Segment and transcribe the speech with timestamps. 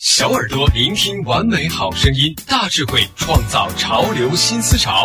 [0.00, 5.04] 小耳朵聆听完美好声音，大智慧创造潮流新思潮。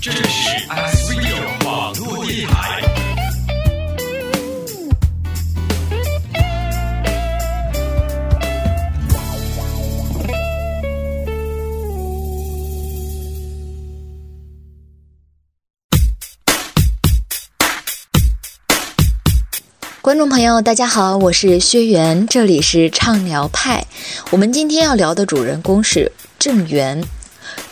[0.00, 0.22] 这是
[20.12, 23.86] 观众朋友，大家好，我是薛源，这里是畅聊派。
[24.28, 27.02] 我们今天要聊的主人公是郑源。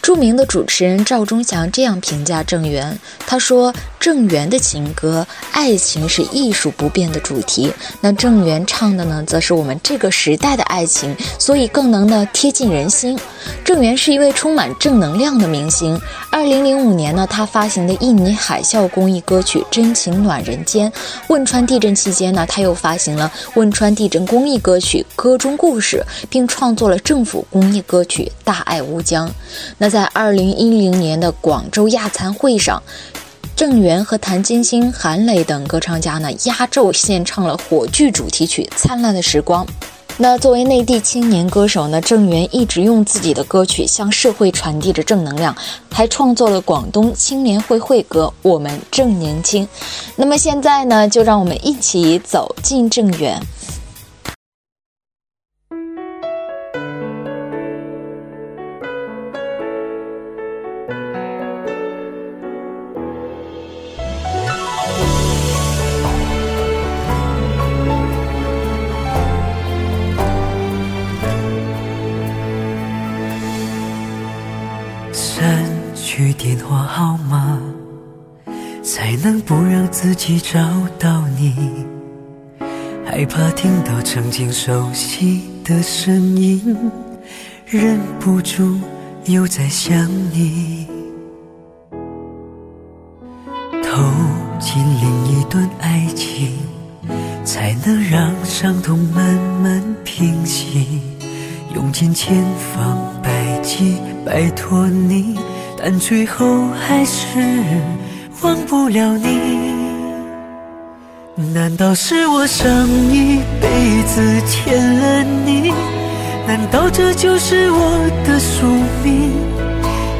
[0.00, 7.70] 著名的主持人赵忠祥这样评价郑源，他说：“郑源的情歌，爱情是艺术不变的主题。
[8.00, 13.18] 那郑源唱的呢，则是我们这个时代的爱情，所以更能呢贴近人心。
[13.62, 16.00] 郑源是一位充满正能量的明星。
[16.32, 20.90] 二零零五年呢，他发行的印尼海啸公益歌曲《真情暖人间》；
[21.28, 29.28] 汶川地震期间呢，他又发行了汶川地震公益歌曲《歌中故事》，并创作了政府公益歌曲《大爱乌江》。
[29.76, 32.82] 那在二零一零年的广州亚残会上，
[33.60, 39.66] 郑源和谭晶晶、韩磊等歌唱家呢压轴献唱了火炬主题曲《灿烂的时光》。
[40.16, 45.54] 那作为内地青年歌手呢，郑源一直用自己的歌曲向社会传递着正能量，
[45.90, 49.62] 还创作了广东青年会会歌《我们正年轻》。
[50.16, 53.38] 那么现在呢，就让我们一起走进郑源。
[83.20, 86.74] 害怕听到曾经熟悉的声音，
[87.66, 88.80] 忍不住
[89.26, 90.86] 又在想你。
[93.84, 94.02] 投
[94.58, 96.50] 进另一段爱情，
[97.44, 101.02] 才能让伤痛慢慢平息。
[101.74, 102.42] 用尽千
[102.74, 105.38] 方百计摆脱你，
[105.76, 107.36] 但最后还是
[108.40, 109.59] 忘不了你。
[111.48, 112.68] 难道是我上
[113.10, 115.72] 一辈子欠了你？
[116.46, 118.66] 难道这就是我的宿
[119.02, 119.32] 命？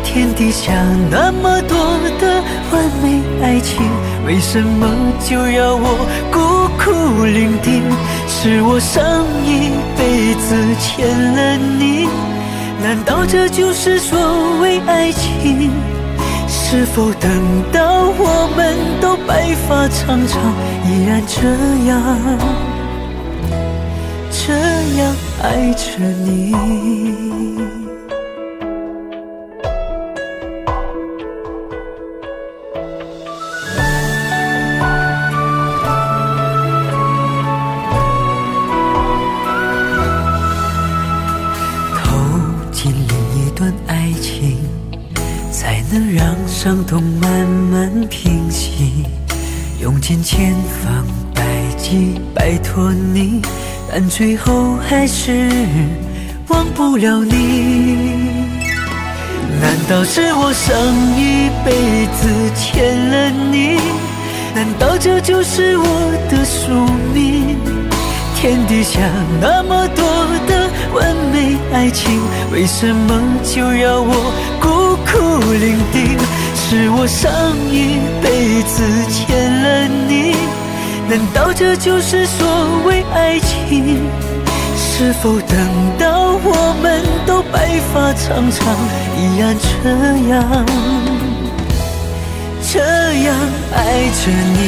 [0.03, 0.73] 天底下
[1.11, 1.77] 那么多
[2.19, 2.43] 的
[2.73, 3.87] 完美爱情，
[4.27, 4.89] 为什么
[5.29, 6.41] 就要我孤
[6.83, 7.83] 苦伶仃？
[8.27, 12.09] 是我上一辈子欠了你，
[12.83, 14.19] 难道这就是所
[14.61, 15.71] 谓爱情？
[16.73, 17.29] 是否等
[17.73, 20.41] 到我们都白发苍苍，
[20.87, 21.49] 依然这
[21.89, 22.01] 样
[24.31, 24.55] 这
[25.01, 26.55] 样爱着你？
[41.97, 42.07] 投
[42.71, 44.57] 进另一段爱情，
[45.61, 49.05] 才能让伤痛慢慢平息。
[49.79, 51.05] 用尽千方
[51.35, 51.43] 百
[51.77, 53.43] 计摆脱你，
[53.93, 55.51] 但最后还是
[56.49, 57.99] 忘不了你。
[59.61, 60.75] 难道是我上
[61.15, 63.77] 一辈子欠了你？
[64.55, 65.85] 难道这就是我
[66.31, 66.73] 的宿
[67.13, 67.59] 命？
[68.35, 68.99] 天底下
[69.39, 70.03] 那么多
[70.49, 72.19] 的完美爱情，
[72.51, 76.19] 为什么就要我孤苦伶仃？
[76.55, 77.31] 是我上
[77.69, 79.19] 一辈子欠
[79.63, 80.37] 了你，
[81.09, 82.47] 难道这就是所
[82.85, 83.99] 谓爱情？
[84.77, 85.59] 是否等
[85.99, 88.73] 到我们都白发苍苍，
[89.19, 89.91] 依然这
[90.29, 90.65] 样
[92.73, 92.79] 这
[93.25, 93.35] 样
[93.75, 94.59] 爱着你？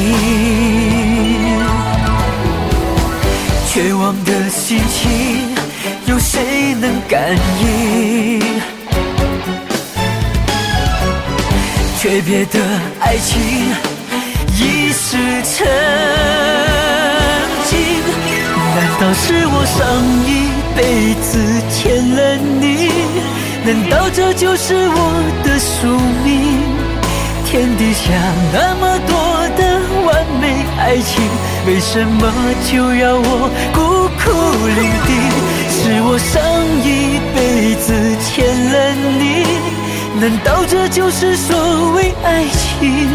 [3.73, 5.55] 绝望的心情，
[6.07, 8.72] 有谁能感应？
[12.03, 12.59] 诀别的
[12.99, 13.41] 爱情，
[14.59, 15.65] 已是曾
[17.65, 17.79] 经。
[18.75, 19.79] 难道是我上
[20.27, 21.39] 一辈子
[21.71, 22.91] 欠了你？
[23.65, 25.87] 难道这就是我的宿
[26.25, 26.59] 命？
[27.47, 28.03] 天底下
[28.53, 29.15] 那么多
[29.57, 29.63] 的
[30.05, 31.23] 完美爱情，
[31.69, 32.33] 为什么
[32.69, 34.23] 就要我孤苦
[34.75, 35.09] 伶仃？
[35.71, 36.43] 是我上
[36.83, 37.95] 一辈子
[38.27, 39.52] 欠了你？
[40.23, 43.09] 难道这就是所谓爱情？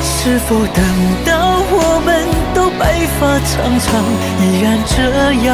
[0.00, 0.84] 是否等
[1.26, 2.24] 到我们
[2.54, 4.00] 都白发苍苍，
[4.40, 4.94] 依然这
[5.42, 5.48] 样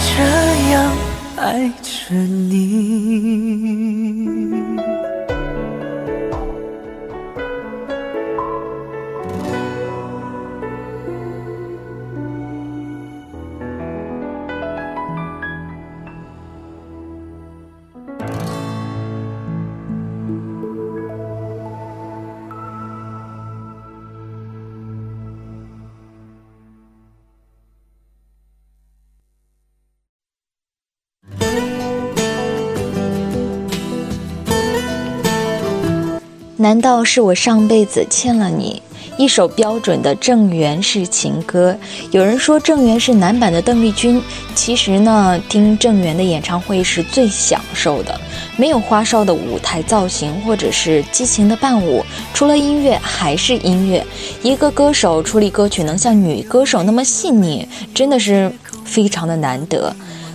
[0.00, 0.24] 这
[0.72, 0.74] 样
[1.36, 2.56] 爱着你？
[36.60, 38.82] 难道是我上辈子欠了你
[39.16, 41.76] 一首标准的郑源式情歌？
[42.10, 44.20] 有人说郑源是男版的邓丽君，
[44.56, 48.20] 其实呢，听郑源的演唱会是最享受的，
[48.56, 54.04] 没有花哨的舞台造型或者是激情的伴舞，除了音乐还是音乐。
[54.42, 58.52] 一个歌手处理歌曲能像女歌手那么细腻，真的是
[58.84, 59.94] 非常的难得。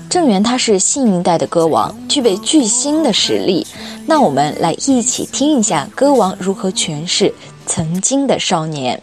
[0.10, 3.66] 郑源他是新一代的歌王，具备巨星的实力。
[4.06, 7.34] 那我们来一起听一下歌王如何诠释
[7.66, 9.02] 曾经的少年。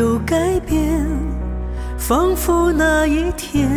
[0.00, 1.06] 有改变？
[1.98, 3.68] 仿佛那一天，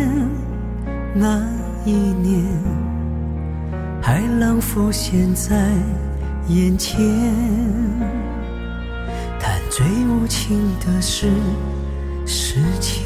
[1.14, 1.46] 那
[1.84, 2.42] 一年，
[4.00, 5.54] 海浪浮现在
[6.48, 6.98] 眼前。
[9.38, 11.28] 但最无情的是
[12.24, 13.04] 时间。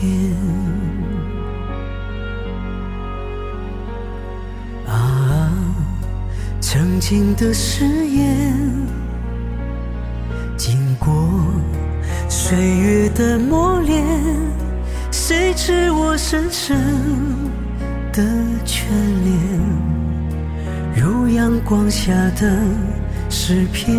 [4.87, 5.50] 啊
[6.61, 8.56] 曾经的誓言，
[10.56, 11.12] 经过
[12.28, 14.04] 岁月的磨练，
[15.10, 16.76] 谁知我深深
[18.12, 18.22] 的
[18.66, 18.84] 眷
[19.25, 19.34] 恋，
[20.94, 22.58] 如阳光下的
[23.30, 23.96] 诗篇，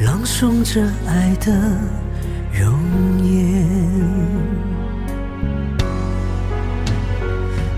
[0.00, 1.52] 朗诵着爱的
[2.52, 2.76] 容
[3.24, 3.64] 颜。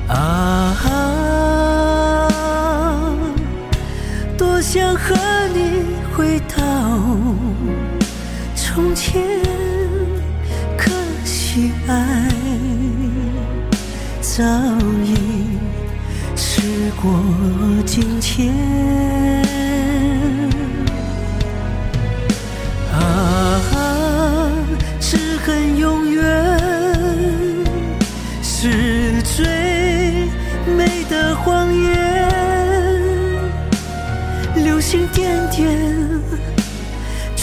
[0.08, 0.74] 啊。
[4.36, 5.14] 多想和
[5.54, 5.84] 你
[6.16, 6.63] 回到
[9.14, 9.40] 天，
[10.76, 10.90] 可
[11.24, 12.28] 惜爱
[14.20, 14.42] 早
[15.04, 15.14] 已
[16.34, 17.12] 时过
[17.86, 19.23] 境迁。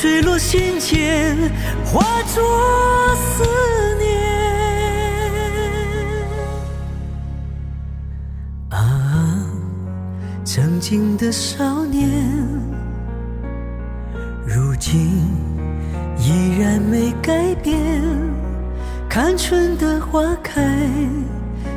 [0.02, 1.38] 坠落心间，
[1.86, 2.44] 化作
[3.16, 3.44] 思
[4.00, 4.10] 念。
[8.70, 9.46] 啊，
[10.44, 12.10] 曾经的少年，
[14.44, 15.22] 如今
[16.18, 17.80] 依然没改变。
[19.08, 20.90] 看春的花开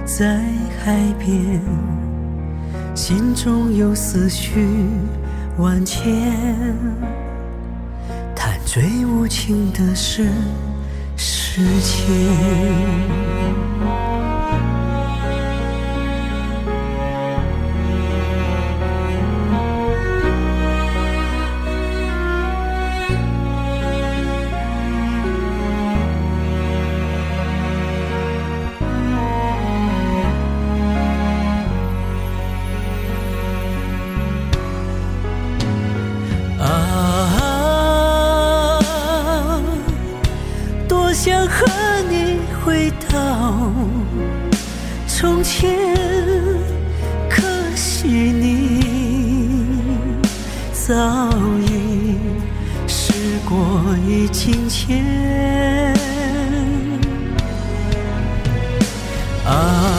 [0.07, 0.41] 在
[0.83, 1.61] 海边，
[2.95, 4.67] 心中有思绪。
[5.59, 6.35] 万千，
[8.75, 10.25] 最无情的是
[11.17, 13.24] 时间。
[53.35, 55.05] 事过已境迁。
[59.45, 59.94] 啊。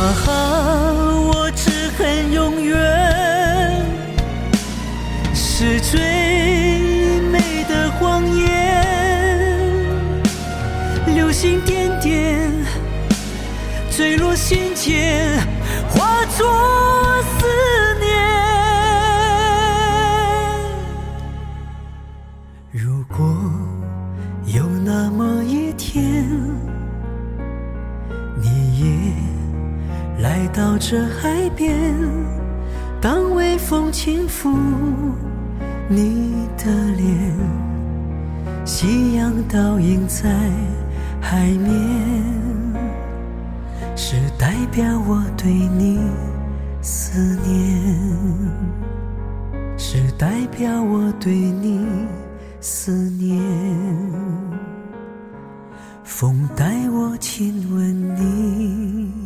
[30.87, 31.73] 着海边，
[33.01, 34.55] 当微风轻拂
[35.89, 37.07] 你的脸，
[38.63, 40.29] 夕阳倒映在
[41.19, 41.73] 海面，
[43.95, 45.99] 是代表我对你
[46.83, 47.91] 思念，
[49.79, 51.83] 是代表我对你
[52.61, 53.41] 思念。
[56.03, 59.24] 风带我亲吻你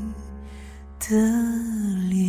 [1.10, 1.16] 的
[2.08, 2.20] 脸。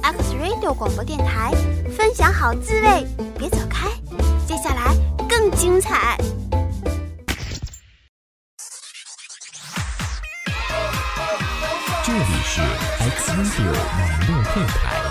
[0.00, 1.50] X Radio 广播电台，
[1.94, 3.06] 分享好滋味，
[3.38, 3.90] 别走开，
[4.46, 4.96] 接下来
[5.50, 6.16] 精彩。
[12.04, 12.60] 这里是
[12.98, 15.07] X Radio 网络电台。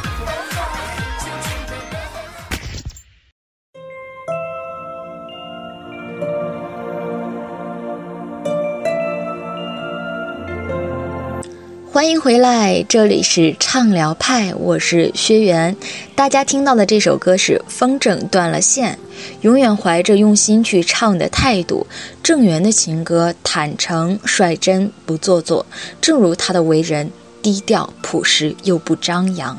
[12.08, 15.76] 欢迎回来，这里是畅聊派，我是薛源。
[16.16, 18.94] 大家听到的这首歌是《风筝断了线》，
[19.42, 21.86] 永远怀着用心去唱的态度。
[22.24, 25.66] 郑源的情歌坦诚率真，不做作，
[26.00, 27.12] 正如他的为人。
[27.40, 29.58] 低调朴实又不张扬，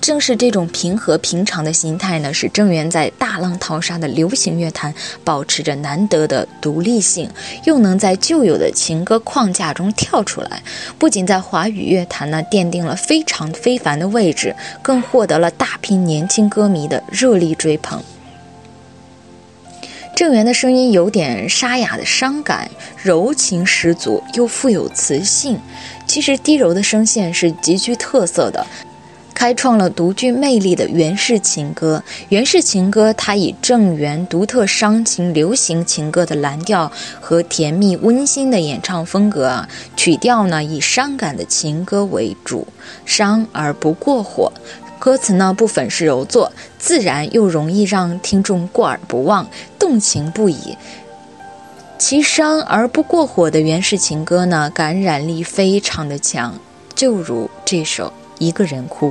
[0.00, 7.28] 正是这种平和平常的心态呢，使郑源在大浪淘沙的流行乐坛保持着难得的独立性，
[7.64, 10.62] 又能在旧有的情歌框架中跳出来，
[10.98, 18.02] 不仅在华语乐坛呢奠定了非常非凡的位置，更获得了大批年轻歌迷的热力追捧。
[20.16, 22.70] 郑源的声音有点沙哑的伤感，
[23.02, 25.58] 柔情十足又富有磁性。
[26.06, 28.66] 其实低柔的声线是极具特色的，
[29.40, 32.02] 开创了独具魅力的原式情歌。
[32.28, 36.92] 原式情歌，它以郑源独特伤情流行情歌的蓝调
[37.22, 39.66] 和甜蜜温馨的演唱风格啊，
[39.96, 42.66] 曲调呢以伤感的情歌为主，
[43.06, 44.52] 伤而不过火。
[44.98, 50.76] 歌词呢不粉饰柔作，自然又容易让听众过耳不忘，动情不已。
[51.96, 56.54] 其伤而不过火的原始情歌呢，感染力非常的强，
[56.94, 59.08] 就如这首《一个人哭》。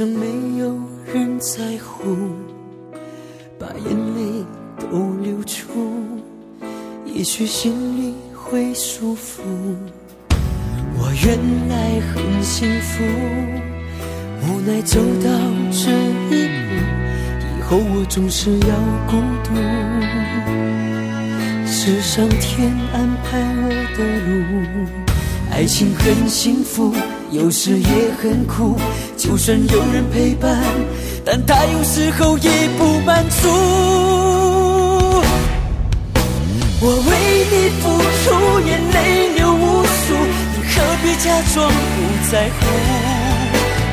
[0.00, 0.74] 反正没有
[1.12, 2.16] 人在乎，
[3.58, 4.46] 把眼泪
[4.78, 5.68] 都流出，
[7.04, 9.42] 也许心里会舒服。
[10.96, 11.36] 我原
[11.68, 13.04] 来很幸福，
[14.40, 15.28] 无奈走到
[15.70, 15.90] 这
[16.34, 16.70] 一步，
[17.58, 18.74] 以后我总是要
[19.06, 19.52] 孤独。
[21.66, 24.88] 是上天安排我的路，
[25.50, 26.90] 爱情很幸福。
[27.32, 27.86] 有时也
[28.20, 28.76] 很苦，
[29.16, 30.60] 就算有人陪伴，
[31.24, 33.48] 但他有时候也不满足。
[36.82, 37.10] 我为
[37.52, 37.86] 你付
[38.24, 38.34] 出，
[38.66, 40.14] 眼泪流无数，
[40.56, 41.96] 你何必假装不
[42.32, 42.66] 在乎？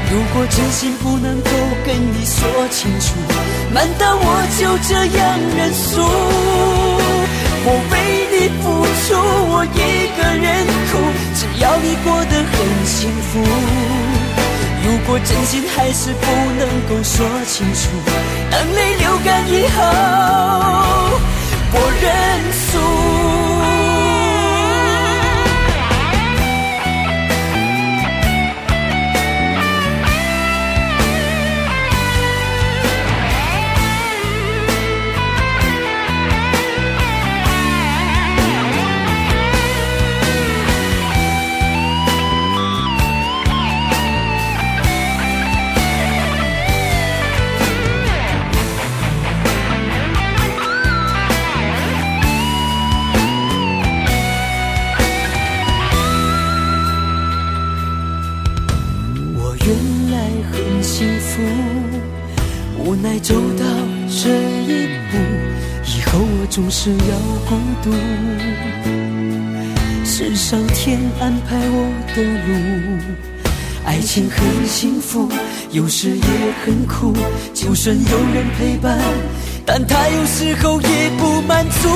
[0.10, 1.52] 如果真心不能够
[1.86, 3.14] 跟你说清楚，
[3.72, 4.26] 难道我
[4.58, 6.02] 就这样认输？
[7.70, 7.94] 我为
[8.32, 8.66] 你付
[9.04, 9.14] 出，
[9.52, 9.78] 我一
[10.18, 10.98] 个人哭。
[11.36, 12.37] 只要你过得
[12.88, 13.44] 幸福，
[14.86, 16.26] 如果真心还是不
[16.58, 17.90] 能够说清楚，
[18.50, 19.84] 当泪流干以后，
[21.74, 22.08] 我认
[22.54, 22.97] 输。
[66.80, 66.96] 是要
[67.50, 67.90] 孤独。
[70.06, 72.54] 是上天安排我的路，
[73.84, 75.28] 爱情很幸福，
[75.72, 76.24] 有时也
[76.64, 77.16] 很苦。
[77.52, 78.96] 就算有人陪伴，
[79.66, 81.90] 但他有时候也不满足。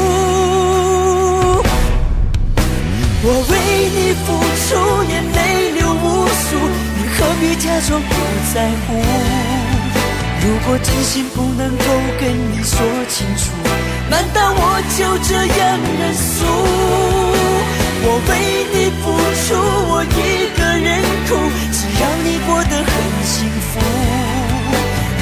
[3.23, 3.53] 我为
[3.95, 4.33] 你付
[4.65, 4.69] 出，
[5.11, 6.57] 眼泪流无数，
[6.97, 8.15] 你何必假装不
[8.51, 8.97] 在乎？
[10.43, 11.85] 如果真心不能够
[12.19, 13.53] 跟你说清楚，
[14.11, 14.59] 难道我
[14.97, 16.43] 就这样认输？
[18.03, 18.29] 我为
[18.73, 19.03] 你付
[19.39, 19.55] 出，
[19.87, 21.29] 我一个人哭，
[21.71, 22.91] 只要你过得很
[23.23, 23.79] 幸福。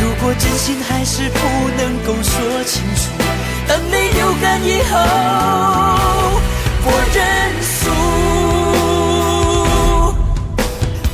[0.02, 1.38] 如果真心还是不
[1.78, 3.14] 能够说清楚，
[3.68, 4.98] 当泪流干以后，
[6.86, 7.18] 我认
[7.62, 7.94] 输。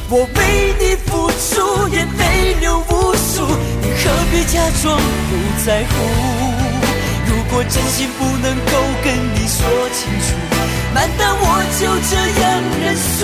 [0.08, 0.40] 我为
[0.80, 3.46] 你付出，眼泪流无数，
[3.82, 5.32] 你何必假装不
[5.66, 5.94] 在乎？
[7.58, 8.72] 我真心不能够
[9.02, 9.64] 跟你说
[9.96, 10.36] 清楚，
[10.94, 12.44] 难道我就这样
[12.84, 13.24] 认输？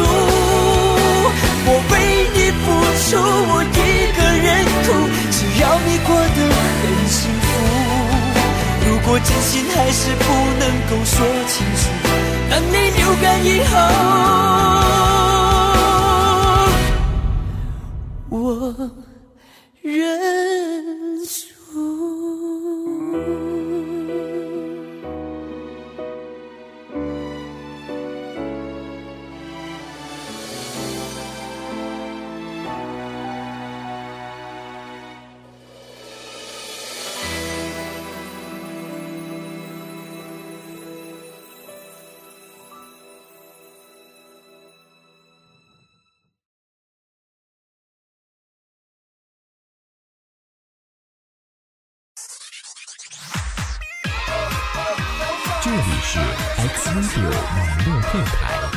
[1.67, 1.93] 我为
[2.33, 2.63] 你付
[3.03, 3.19] 出，
[3.51, 3.75] 我一
[4.15, 4.47] 个人
[4.87, 4.87] 哭，
[5.31, 6.39] 只要你过得
[6.79, 7.45] 很幸福。
[8.87, 10.23] 如果真心还是不
[10.59, 11.13] 能够说
[11.49, 11.91] 清楚，
[12.49, 13.75] 当你流干以后，
[18.29, 18.39] 我
[19.81, 21.50] 认输。
[56.13, 56.19] 是
[56.57, 58.70] X Radio 网络电台。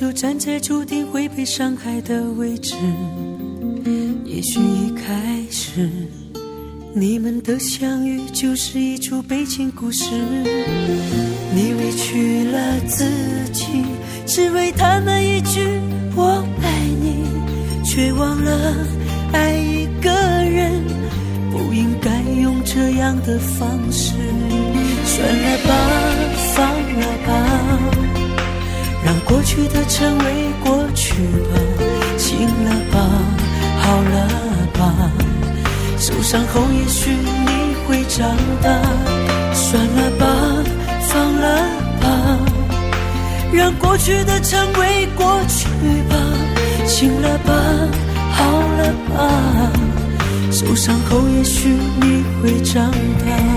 [0.00, 2.74] 就站在注定会被伤害的位置，
[4.24, 5.90] 也许一开始
[6.94, 10.10] 你们的相遇就是一出悲情故事。
[11.54, 13.04] 你委屈了自
[13.52, 13.66] 己，
[14.26, 15.60] 只为他那一句
[16.16, 17.26] “我爱你”，
[17.84, 18.74] 却忘了
[19.34, 20.82] 爱一个人
[21.50, 24.14] 不应该用这样的方式。
[25.04, 25.74] 算了吧，
[26.54, 28.09] 放了吧，
[29.04, 30.24] 让过去的成为
[30.62, 31.58] 过去吧，
[32.18, 32.98] 醒了吧，
[33.80, 34.28] 好了
[34.74, 35.10] 吧，
[35.98, 38.70] 受伤后也许你会长大。
[39.52, 40.26] 算了吧，
[41.08, 41.58] 放了
[42.00, 42.38] 吧，
[43.52, 45.66] 让过去的成为过去
[46.08, 46.16] 吧，
[46.86, 47.52] 醒了吧，
[48.32, 48.44] 好
[48.78, 49.72] 了吧，
[50.52, 51.68] 受伤后也许
[52.00, 53.49] 你会长大。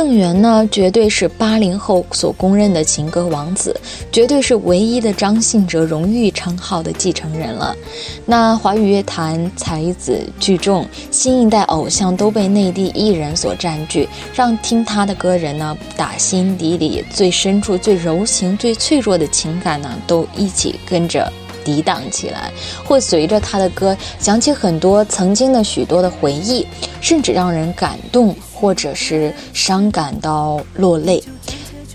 [0.00, 3.78] 郑源呢，绝对是八零后所公认的情歌王子，
[4.10, 7.76] 绝对是唯一的张信哲荣誉称号的继承人了。
[8.24, 21.30] 那华语乐坛才子聚众，新一代偶像都被内地艺人所占据，让听他的歌人呢，打心底里最深处、最柔情、最脆弱的情感呢，都一起跟着。
[21.62, 22.50] 抵挡起来，
[22.86, 26.66] 会随着他的歌想起很多曾经的许多的回忆，
[27.02, 31.22] 甚至让人感动，或者是伤感到落泪。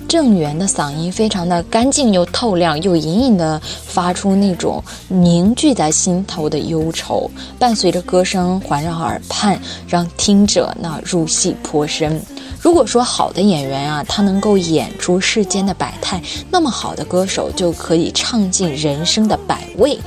[0.07, 12.21] 郑源的嗓音非常的干净又透亮，又隐隐的发出那种凝聚在心头的忧愁，伴随着歌声环绕耳畔，让听者呢入戏颇深。
[12.61, 19.99] 如果说好的演员啊，他能够演出世间的百态，那么好的歌手就可以唱尽人生的百味。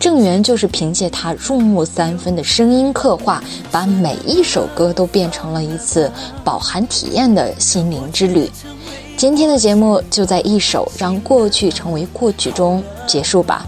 [0.00, 6.10] 郑源就是凭借他入木三分的声音刻画，把每一首歌都变成了一次
[6.44, 8.50] 饱含体验的心灵之旅。
[9.16, 13.66] 今天的节目就在一首《让过去成为过去》中结束吧。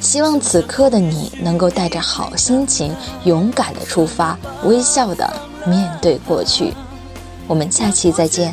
[0.00, 5.32] 希望此刻的你能够带着好心情，勇敢的出发，微笑的
[5.66, 6.74] 面对过去。
[7.46, 8.52] 我们下期再见。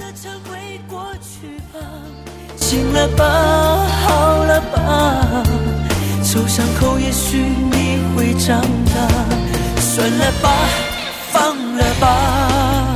[2.57, 5.43] 醒了吧，好了吧，
[6.31, 8.95] 受伤后也许你会长大。
[9.81, 10.49] 算了吧，
[11.29, 12.95] 放了吧，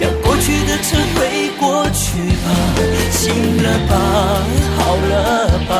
[0.00, 2.48] 让过去的成为过去吧。
[3.10, 3.92] 醒了吧，
[4.78, 5.74] 好了吧，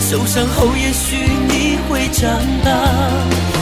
[0.00, 2.28] 受伤后也许你会长
[2.64, 2.70] 大。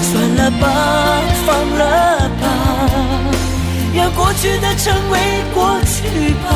[0.01, 2.45] 算了吧，放了吧。
[3.95, 5.19] 让过去的成为
[5.53, 6.49] 过去吧，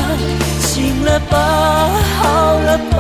[0.61, 1.91] 醒了吧，
[2.23, 2.97] 好了吧，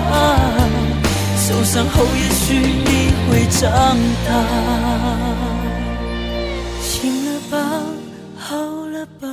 [1.56, 2.90] 受伤后也许你
[3.24, 4.30] 会长大。
[6.82, 7.56] 醒了吧，
[8.36, 8.54] 好
[8.88, 9.26] 了吧，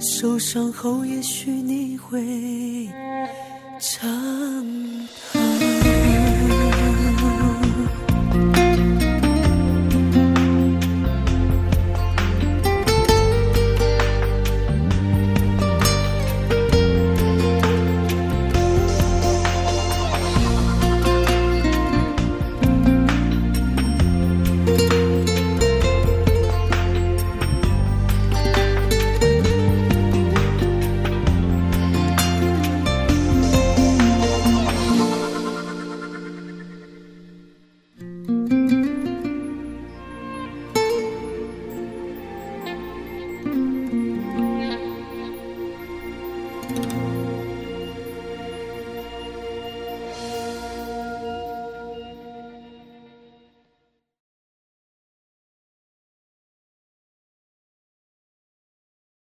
[0.00, 2.88] 受伤后也许你会
[3.78, 4.00] 长
[5.25, 5.25] 大。